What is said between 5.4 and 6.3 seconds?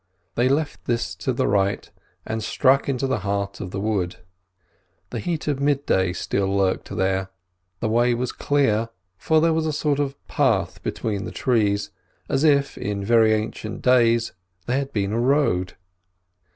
of midday